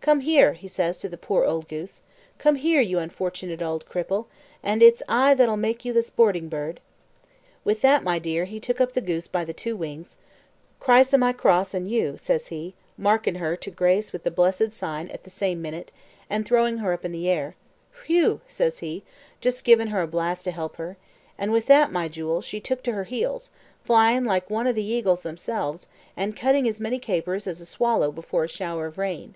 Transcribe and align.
Come 0.00 0.20
here!" 0.20 0.56
says 0.66 0.96
he 0.96 1.00
to 1.02 1.10
the 1.10 1.18
poor 1.18 1.44
old 1.44 1.68
goose 1.68 2.00
"come 2.38 2.54
here, 2.54 2.80
you 2.80 2.98
unfortunate 2.98 3.60
ould 3.60 3.84
cripple, 3.84 4.24
and 4.62 4.82
it's 4.82 5.02
I 5.06 5.34
that'll 5.34 5.58
make 5.58 5.84
you 5.84 5.92
the 5.92 6.00
sporting 6.00 6.48
bird." 6.48 6.80
With 7.62 7.82
that, 7.82 8.02
my 8.04 8.18
dear, 8.18 8.46
he 8.46 8.58
took 8.58 8.80
up 8.80 8.92
the 8.94 9.02
goose 9.02 9.26
by 9.26 9.44
the 9.44 9.52
two 9.52 9.76
wings 9.76 10.16
"Criss 10.80 11.12
o' 11.12 11.18
my 11.18 11.34
cross 11.34 11.74
an 11.74 11.88
you," 11.90 12.16
says 12.16 12.46
he, 12.46 12.74
markin' 12.96 13.34
her 13.34 13.54
to 13.56 13.70
grace 13.70 14.10
with 14.10 14.22
the 14.22 14.30
blessed 14.30 14.72
sign 14.72 15.08
at 15.10 15.24
the 15.24 15.30
same 15.30 15.60
minute 15.60 15.92
and 16.30 16.46
throwing 16.46 16.78
her 16.78 16.94
up 16.94 17.04
in 17.04 17.12
the 17.12 17.28
air, 17.28 17.54
"whew," 18.06 18.40
says 18.48 18.78
he, 18.78 19.04
jist 19.42 19.62
givin' 19.62 19.88
her 19.88 20.00
a 20.00 20.06
blast 20.06 20.42
to 20.44 20.50
help 20.52 20.76
her; 20.76 20.96
and 21.36 21.52
with 21.52 21.66
that, 21.66 21.92
my 21.92 22.08
jewel, 22.08 22.40
she 22.40 22.60
took 22.60 22.82
to 22.84 22.92
her 22.92 23.04
heels, 23.04 23.50
flyin' 23.84 24.24
like 24.24 24.48
one 24.48 24.66
o' 24.66 24.72
the 24.72 24.82
eagles 24.90 25.20
themselves, 25.20 25.86
and 26.16 26.34
cutting 26.34 26.66
as 26.66 26.80
many 26.80 26.98
capers 26.98 27.46
as 27.46 27.60
a 27.60 27.66
swallow 27.66 28.10
before 28.10 28.44
a 28.44 28.48
shower 28.48 28.86
of 28.86 28.96
rain. 28.96 29.34